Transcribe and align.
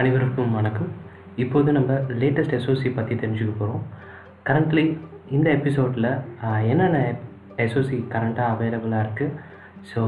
அனைவருக்கும் 0.00 0.52
வணக்கம். 0.56 0.90
இப்போது 1.42 1.70
நம்ம 1.76 1.92
லேட்டஸ்ட் 2.20 2.52
எஸ்ஓசி 2.56 2.88
பற்றி 2.96 3.14
தெரிஞ்சுக்க 3.22 3.52
போகிறோம் 3.60 3.80
கரண்ட்லி 4.48 4.84
இந்த 5.36 5.48
எபிசோடில் 5.58 6.06
என்னென்ன 6.72 6.98
எஸ்ஓசி 7.64 7.96
கரண்ட்டாக 8.12 8.52
அவைலபிளாக 8.54 9.00
இருக்குது 9.06 9.34
ஸோ 9.90 10.02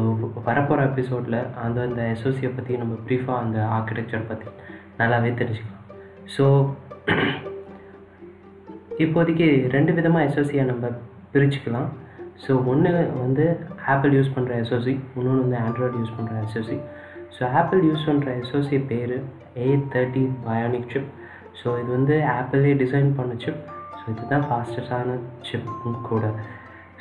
வரப்போகிற 0.47 0.85
எபிசோடில் 0.90 1.38
அந்த 1.65 1.81
அந்த 1.88 2.01
எஸ்ஓசியை 2.15 2.51
பற்றி 2.58 2.79
நம்ம 2.83 3.01
ப்ரீஃபாக 3.08 3.42
அந்த 3.45 3.58
ஆர்கிடெக்சர் 3.79 4.29
பற்றி 4.31 4.49
நல்லாவே 5.01 5.33
தெரிஞ்சுக்கலாம். 5.40 5.85
ஸோ 6.37 6.47
இப்போதைக்கு 9.07 9.51
ரெண்டு 9.77 9.95
விதமாக 9.99 10.27
எஸ்ஓசியை 10.31 10.67
நம்ம 10.72 10.93
பிரிச்சுக்கலாம். 11.35 11.91
ஸோ 12.47 12.53
ஒன்று 12.72 12.93
வந்து 13.25 13.47
ஆப்பிள் 13.95 14.19
யூஸ் 14.21 14.35
பண்ணுற 14.38 14.53
எஸ்ஓசி 14.65 14.97
இன்னொன்று 15.17 15.45
வந்து 15.45 15.61
ஆண்ட்ராய்டு 15.67 16.02
யூஸ் 16.02 16.16
பண்ணுற 16.19 16.37
எஸ்ஓசி 16.47 16.79
ஸோ 17.37 17.42
ஆப்பிள் 17.60 17.82
யூஸ் 17.88 18.06
பண்ணுற 18.09 18.30
எஸ்ஓசி 18.41 18.78
பேர் 18.92 19.16
A 19.64 19.68
thirty 19.95 20.24
bionic 20.46 20.91
chip 20.95 21.10
so 21.60 21.68
இது 21.80 21.91
வந்து 21.98 22.16
ஆப்பிளே 22.38 22.72
டிசைன் 22.82 23.10
பண்ண 23.18 23.32
சிப் 23.45 23.62
ஸோ 23.98 24.05
இதுதான் 24.12 24.46
ஃபாஸ்டஸ்டான 24.48 25.16
சிப்பும் 25.48 25.98
கூட. 26.10 26.24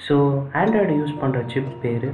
ஸோ 0.06 0.16
ஆண்ட்ராய்டு 0.60 0.94
யூஸ் 1.00 1.20
பண்ணுற 1.22 1.40
சிப் 1.54 1.72
பேர் 1.84 2.10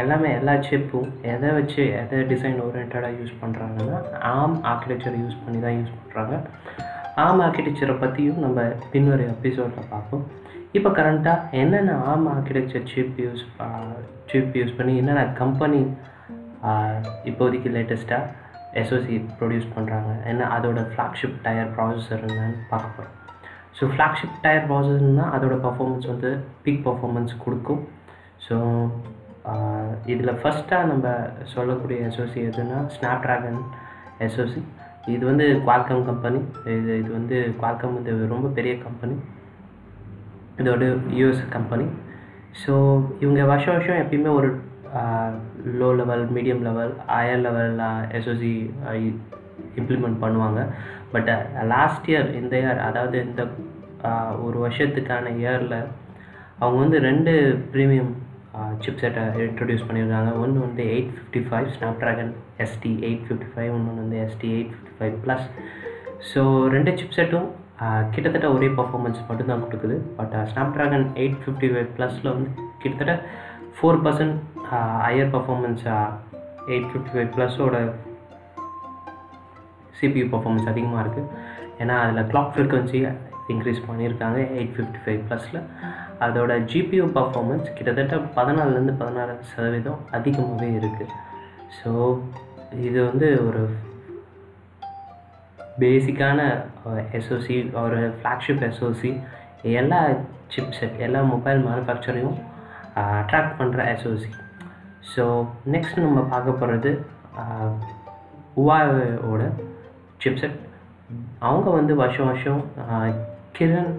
எல்லாமே 0.00 0.28
எல்லா 0.38 0.54
சிப்பும் 0.68 1.10
எதை 1.32 1.50
வச்சு 1.58 1.82
எதை 2.00 2.18
டிசைன் 2.30 2.56
ஓரியன்டாக 2.64 3.10
யூஸ் 3.18 3.34
பண்ணுறாங்கன்னா 3.42 3.98
ஆம் 4.30 4.56
ஆர்கிடெக்சர் 4.70 5.18
யூஸ் 5.22 5.36
பண்ணி 5.42 5.58
தான் 5.64 5.76
யூஸ் 5.78 5.92
பண்ணுறாங்க 5.98 6.34
ஆம் 7.24 7.40
ஆர்கிடெக்சரை 7.44 7.94
பற்றியும் 8.00 8.40
நம்ம 8.44 8.64
பின்வரும் 8.92 9.30
எபிசோடில் 9.34 9.90
பார்ப்போம். 9.92 10.24
இப்போ 10.78 10.90
கரண்ட்டாக 10.98 11.56
என்னென்ன 11.60 11.92
ARM 12.12 12.26
architecture 12.32 12.88
chip 12.92 13.20
use 13.24 13.44
chip 14.32 14.56
use 14.60 14.76
பண்ணி 14.78 14.94
என்னென்ன 15.02 15.22
கம்பெனி 15.42 15.80
இப்போதைக்கு 17.24 17.70
லேட்டஸ்ட்டாக 17.76 18.32
எஸ்ஓசி 18.80 19.16
ப்ரொடியூஸ் 19.38 19.68
பண்ணுறாங்க 19.74 20.10
ஏன்னா 20.30 20.46
அதோட 20.56 20.80
ஃப்ளாக்ஷிப் 20.90 21.36
டயர் 21.42 21.70
ப்ராசஸர் 21.76 22.24
என்னன்னு 22.28 22.58
பார்க்க 22.70 22.96
போகிறோம் 22.96 23.14
ஸோ 23.78 23.84
ஃப்ளாக்ஷிப் 23.92 24.36
டயர் 24.44 24.66
ப்ராசஸர்னால் 24.70 25.32
அதோட 25.36 25.54
பர்ஃபார்மன்ஸ் 25.66 26.08
வந்து 26.12 26.30
பீக் 26.64 26.82
பர்ஃபார்மன்ஸ் 26.86 27.34
கொடுக்கும். 27.44 27.82
ஸோ 28.46 28.56
இதில் 30.06 30.38
ஃபஸ்ட்டாக 30.40 30.88
நம்ம 30.90 31.06
சொல்லக்கூடிய 31.54 31.98
எஸ்ஓசி 32.06 32.40
எதுனா 32.50 32.78
ஸ்னாப் 32.94 33.22
ட்ராகன் 33.24 33.60
எஸ்ஓசி 34.26 34.60
இது 35.14 35.22
வந்து 35.26 35.46
குவால்கம் 35.66 36.04
கம்பெனி 36.04 36.40
இது 36.76 36.92
இது 37.02 37.10
வந்து 37.12 37.36
குவால்கம் 37.60 37.96
வந்து 37.98 38.12
ரொம்ப 38.34 38.48
பெரிய 38.48 38.72
கம்பெனி 38.86 39.16
இதோட 40.58 40.84
யூஎஸ் 41.18 41.42
கம்பெனி 41.56 41.86
ஸோ 42.62 42.72
இவங்க 43.20 43.44
வருஷம் 43.44 43.76
வருஷம் 43.76 44.00
எப்பயுமே 44.02 44.30
ஒரு 44.38 44.48
low 45.80 45.88
level 46.00 46.24
medium 46.36 46.62
level 46.68 46.92
higher 47.14 47.42
லெவலில் 47.46 47.86
எஸ்ஓசி 48.18 48.52
இம்ப்ளிமெண்ட் 49.80 50.22
பண்ணுவாங்க. 50.24 50.60
பட் 51.14 51.30
லாஸ்ட் 51.74 52.06
இயர் 52.12 52.28
இந்த 52.40 52.54
இயர் 52.62 52.80
அதாவது 52.88 53.16
இந்த 53.28 53.42
ஒரு 54.46 54.56
வருஷத்துக்கான 54.64 55.32
இயரில் 55.42 55.78
அவங்க 56.62 56.78
வந்து 56.84 56.98
ரெண்டு 57.08 57.32
ப்ரீமியம் 57.74 58.12
சிப் 58.82 59.00
செட்டை 59.00 59.22
இன்ட்ரடியூஸ் 59.46 59.86
பண்ணியிருக்காங்க. 59.88 60.30
ஒன்று 60.42 60.64
வந்து 60.66 60.82
eight 60.92 61.10
fifty 61.16 61.40
five 61.48 61.68
Snapdragon 62.02 62.32
SD 62.64 62.92
eight 63.08 63.24
fifty 63.26 63.48
five 63.54 63.70
ஒன்று 63.76 64.00
வந்து 64.02 64.18
SD 64.26 64.50
eight 64.56 64.72
fifty 64.74 64.94
five 64.98 65.16
plus 65.24 65.46
so 66.30 66.42
ரெண்டு 66.74 66.92
சிப் 67.00 67.16
செட்டும் 67.18 67.48
கிட்டத்தட்ட 68.14 68.46
ஒரே 68.56 68.68
பர்ஃபார்மன்ஸ் 68.78 69.18
மட்டும்தான் 69.30 69.64
கொடுக்குது. 69.64 69.96
But 70.18 70.36
Snapdragon 70.76 71.06
eight 71.22 71.40
fifty 71.42 71.68
five 71.72 71.90
ப்ளஸில் 71.98 72.32
வந்து 72.34 72.50
கிட்டத்தட்ட 72.82 73.14
four 73.78 74.00
percent 74.06 74.36
higher 75.02 75.32
performance 75.34 75.84
eight 76.68 76.88
fifty 76.90 77.10
five 77.12 77.30
ப்ளஸோட 77.34 77.76
CPU 79.98 80.24
performance 80.32 80.70
அதிகமாக 80.72 81.02
இருக்குது 81.04 81.30
ஏன்னா 81.80 81.94
அதில் 82.02 82.28
கிளாக் 82.30 82.52
ஃப்ரீக்வன்சி 82.54 83.00
இன்க்ரீஸ் 83.52 83.86
பண்ணியிருக்காங்க 83.86 84.38
எயிட் 84.56 84.74
ஃபிஃப்டி 84.76 85.00
ஃபைவ் 85.02 85.20
ப்ளஸில் 85.28 85.60
அதோட 86.20 86.52
ஜிபியூ 86.72 87.04
பர்ஃபார்மன்ஸ் 87.16 87.68
கிட்டத்தட்ட 87.74 88.16
பதினாலுலேருந்து 88.36 88.94
பதினாறு 88.96 89.34
சதவீதம் 89.52 90.00
அதிகமாகவே 90.10 90.70
இருக்குது 90.78 91.12
ஸோ 91.76 91.90
இது 92.86 92.98
வந்து 93.10 93.28
ஒரு 93.48 93.62
பேசிக்கான 95.80 96.40
எஸ்ஓசி 97.16 97.56
ஒரு 97.80 97.98
ஃப்ளாக்ஷிப் 98.18 98.64
எஸ்ஓசி 98.68 99.10
எல்லா 99.74 100.00
சிப்செட் 100.54 100.98
எல்லா 100.98 101.20
மொபைல் 101.32 101.60
மேனுஃபேக்சரையும் 101.66 102.36
அட்ராக்ட் 103.20 103.56
பண்ணுற 103.58 103.80
எஸ்ஓசி 103.92 104.30
ஸோ 105.12 105.24
நெக்ஸ்ட் 105.74 106.02
நம்ம 106.04 106.22
பார்க்க 106.32 106.60
போகிறது 106.60 106.90
உவாவோட 108.62 109.42
சிப்செட் 110.24 110.56
அவங்க 111.48 111.68
வந்து 111.78 111.92
வருஷம் 112.02 112.28
வருஷம் 112.30 112.62
Kirin 113.56 113.92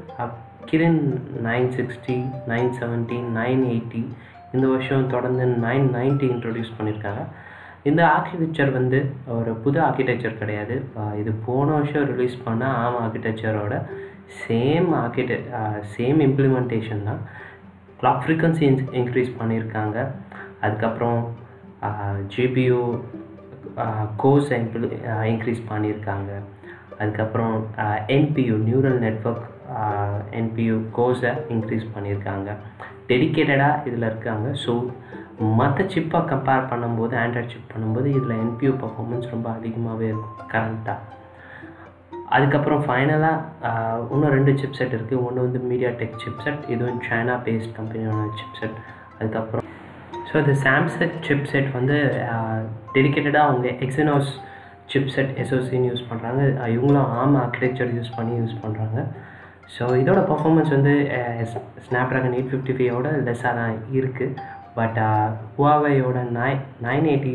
Kirin 0.70 1.04
nine 1.48 1.68
sixty 1.76 2.16
nine 2.52 2.72
seventy 2.80 3.20
nine 3.38 3.62
eighty 3.74 4.02
இந்த 4.54 4.66
வருஷம் 4.74 5.12
தொடர்ந்து 5.14 5.46
நைன் 5.66 5.88
நைன்ட்டி 5.98 6.28
இன்ட்ரடியூஸ் 6.34 6.76
பண்ணியிருக்காங்க 6.78 7.24
இந்த 7.90 8.02
ஆர்கிடெக்சர் 8.16 8.72
வந்து 8.78 9.00
ஒரு 9.36 9.52
புது 9.64 9.78
ஆர்கிடெக்சர் 9.86 10.40
கிடையாது. 10.40 10.76
இது 11.20 11.32
போன 11.46 11.68
வருஷம் 11.78 12.08
ரிலீஸ் 12.12 12.36
பண்ண 12.46 12.64
ஆம் 12.84 12.98
ஆர்கிடெக்சரோட 13.04 13.76
சேம் 14.42 14.90
ஆர்கிடெக் 15.02 15.46
சேம் 15.96 16.20
இம்ப்ளிமெண்டேஷன் 16.28 17.06
தான். 17.10 17.22
கிளாக் 18.00 18.24
ஃப்ரீக்வன்சி 18.24 18.64
இன்க்ரீஸ் 19.02 19.32
பண்ணியிருக்காங்க 19.40 19.98
அதுக்கப்புறம் 20.68 21.20
ஜிபியு 22.34 22.82
கோர்ஸ் 24.24 24.52
இன்க்ரீஸ் 25.32 25.62
பண்ணியிருக்காங்க. 25.72 26.32
அதுக்கப்புறம் 27.02 27.56
என்பியூ 28.18 28.56
நியூரல் 28.68 29.00
நெட்ஒர்க் 29.08 29.48
என்பியூ 30.40 30.76
கோர்ஸை 30.98 31.34
இன்க்ரீஸ் 31.56 31.86
பண்ணியிருக்காங்க. 31.96 32.50
டெடிக்கேட்டடாக 33.10 33.84
இதில் 33.90 34.10
இருக்காங்க. 34.12 34.48
ஸோ 34.64 34.74
மற்ற 35.60 35.84
சிப்பை 35.94 36.20
கம்பேர் 36.32 36.70
பண்ணும்போது 36.72 37.14
ஆண்ட்ராய்ட் 37.24 37.52
சிப் 37.54 37.72
பண்ணும்போது 37.74 38.08
இதில் 38.18 38.42
என்பியூ 38.46 38.72
பர்ஃபார்மன்ஸ் 38.84 39.30
ரொம்ப 39.34 39.48
அதிகமாகவே 39.58 40.08
இருக்கும் 40.12 40.50
கரண்ட்டாக 40.54 41.16
அதுக்கப்புறம் 42.36 42.84
ஃபைனலாக 42.86 43.70
இன்னும் 44.14 44.34
ரெண்டு 44.38 44.54
சிப் 44.62 44.78
செட் 44.80 44.96
இருக்குது 44.96 45.24
ஒன்று 45.28 45.46
வந்து 45.46 45.60
மீடியா 45.70 45.92
டெக் 46.02 46.20
சிப் 46.24 46.44
செட் 46.46 46.66
இதுவும் 46.74 47.02
சைனா 47.10 47.38
பேஸ்ட் 47.48 47.78
கம்பெனியோட 47.80 48.26
சிப் 48.40 48.58
செட் 48.62 48.80
அதுக்கப்புறம் 49.20 49.67
ஸோ 50.28 50.34
இந்த 50.40 50.54
சாம்சங் 50.64 51.16
சிப் 51.26 51.48
செட் 51.52 51.70
வந்து 51.76 51.98
uh, 52.30 52.60
டெடிக்கேட்டடாக 52.96 53.48
அவங்க 53.48 53.68
எக்ஸினோஸ் 53.86 54.30
சிப் 54.92 55.12
செட் 55.14 55.32
எஸ்ஓசின்னு 55.42 55.90
யூஸ் 55.90 56.08
பண்ணுறாங்க 56.10 56.42
இவங்களும் 56.74 57.10
ஆம் 57.18 57.36
ஆர்கிடெக்சர் 57.36 57.92
யூஸ் 57.98 58.12
பண்ணி 58.16 58.34
யூஸ் 58.36 58.56
பண்ணுறாங்க 58.62 59.00
ஸோ 59.76 59.84
இதோட 60.02 60.20
பர்ஃபார்மன்ஸ் 60.30 60.72
வந்து 60.76 60.94
ஸ்னாப் 61.86 62.12
ட்ராகன் 62.12 62.36
எயிட் 62.38 62.52
ஃபிஃப்டி 62.52 62.76
ஃபைவோட 62.78 63.10
லெஸ்ஸாக 63.26 63.54
தான் 63.60 63.76
இருக்குது 63.98 64.36
but 64.76 65.00
ஹுவாவையோட 65.56 66.20
nine 66.38 66.62
nine 66.82 67.08
eighty 67.12 67.34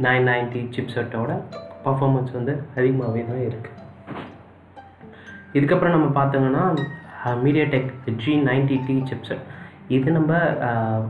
nine 0.00 0.26
ninety 0.30 0.62
chip 0.76 0.94
செட்டோட 0.94 1.32
பர்ஃபார்மன்ஸ் 1.84 2.32
வந்து 2.32 2.54
அதிகமாகவே 2.76 3.22
தான் 3.22 3.44
இருக்குது 3.48 3.74
இதுக்கப்புறம் 5.54 5.96
நம்ம 5.96 6.08
பார்த்தோங்கன்னா 6.16 6.64
MediaTek 7.66 7.92
G 8.24 8.32
ninety 8.48 8.76
T 8.86 8.96
chipset 9.08 9.44
இது 9.90 10.10
நம்ம 10.12 10.34
uh, 10.66 11.00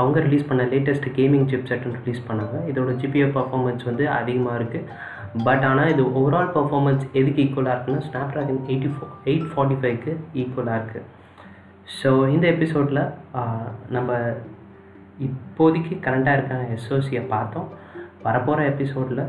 அவங்க 0.00 0.18
ரிலீஸ் 0.26 0.46
பண்ண 0.48 0.62
லேட்டஸ்ட் 0.74 1.08
கேமிங் 1.18 1.48
சிப் 1.50 1.68
செட்னு 1.70 1.98
ரிலீஸ் 2.00 2.22
பண்ணாங்க. 2.28 2.56
இதோட 2.70 2.92
ஜிபிஓ 3.02 3.28
பர்ஃபார்மன்ஸ் 3.36 3.84
வந்து 3.90 4.04
அதிகமாக 4.18 4.58
இருக்குது 4.60 4.88
பட் 5.46 5.64
ஆனால் 5.68 5.90
இது 5.92 6.02
ஓவரால் 6.20 6.50
பர்ஃபார்மன்ஸ் 6.56 7.04
எதுக்கு 7.20 7.42
ஈக்குவலாக 7.44 7.74
இருக்குன்னா 7.76 8.02
Snapdragon 8.34 8.60
eighty 8.72 8.90
four 8.96 9.06
eight 9.30 9.46
forty 9.52 9.76
ஃபைவ்க்கு 9.82 10.12
ஈக்குவலாக 10.42 10.80
இருக்குது 10.80 11.06
ஸோ 12.00 12.10
இந்த 12.34 12.46
எபிசோடில் 12.54 13.00
நம்ம 13.96 14.18
இப்போதைக்கு 15.28 15.94
கரண்ட்டாக 16.04 16.36
இருக்க 16.36 16.76
எஸ்ஓசியை 16.76 17.22
பார்த்தோம். 17.34 17.66
வரப்போகிற 18.26 18.60
எபிசோடில் 18.72 19.24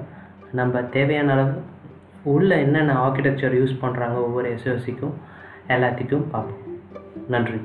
நம்ம 0.59 0.81
தேவையான 0.95 1.33
அளவு 1.35 1.55
உள்ள 2.33 2.51
என்னென்ன 2.65 2.93
ஆர்கிடெக்சர் 3.05 3.57
யூஸ் 3.61 3.81
பண்ணுறாங்க 3.81 4.17
ஒவ்வொரு 4.27 4.47
எஸ்ஓசிக்கும் 4.55 5.15
எல்லாத்துக்கும் 5.75 6.29
பார்ப்போம். 6.33 6.61
நன்றி. 7.33 7.59